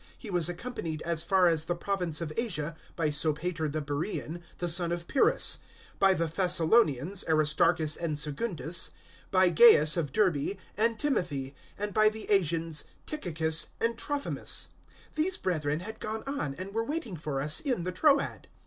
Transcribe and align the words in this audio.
020:004 0.01 0.07
He 0.17 0.29
was 0.31 0.49
accompanied 0.49 1.01
as 1.03 1.21
far 1.21 1.47
as 1.47 1.65
the 1.65 1.75
province 1.75 2.21
of 2.21 2.33
Asia 2.35 2.75
by 2.95 3.11
Sopater 3.11 3.71
the 3.71 3.83
Beroean, 3.83 4.41
the 4.57 4.67
son 4.67 4.91
of 4.91 5.07
Pyrrhus; 5.07 5.59
by 5.99 6.15
the 6.15 6.25
Thessalonians, 6.25 7.23
Aristarchus 7.27 7.95
and 7.97 8.17
Secundus; 8.17 8.89
by 9.29 9.49
Gaius 9.49 9.97
of 9.97 10.11
Derbe, 10.11 10.57
and 10.75 10.97
Timothy; 10.97 11.53
and 11.77 11.93
by 11.93 12.09
the 12.09 12.27
Asians, 12.31 12.85
Tychicus 13.05 13.67
and 13.79 13.95
Trophimus. 13.95 14.69
020:005 15.09 15.13
These 15.17 15.37
brethren 15.37 15.81
had 15.81 15.99
gone 15.99 16.23
on 16.25 16.55
and 16.55 16.73
were 16.73 16.83
waiting 16.83 17.15
for 17.15 17.39
us 17.39 17.59
in 17.59 17.83
the 17.83 17.91
Troad. 17.91 18.47